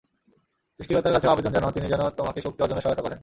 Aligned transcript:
সৃষ্টিকর্তার 0.79 1.15
কাছেও 1.15 1.31
আবেদন 1.31 1.51
জানাও 1.53 1.75
তিনি 1.75 1.87
যেন 1.87 2.01
তোমাকে 2.17 2.39
শক্তি 2.41 2.59
অর্জনে 2.63 2.83
সহায়তা 2.83 3.03
করেন। 3.03 3.19